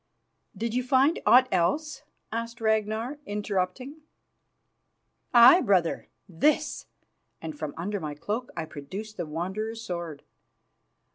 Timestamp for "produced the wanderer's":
8.65-9.83